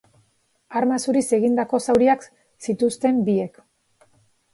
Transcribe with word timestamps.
Arma 0.79 0.95
zuriz 1.09 1.25
egindako 1.37 1.79
zauriak 1.87 2.25
zituzten 2.69 3.21
biek. 3.29 3.61